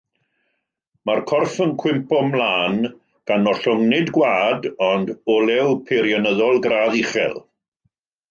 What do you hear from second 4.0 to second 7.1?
gwaed ond olew peirianyddol gradd